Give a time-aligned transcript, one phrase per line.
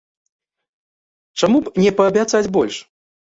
[1.41, 2.81] Чаму б не паабяцаць больш?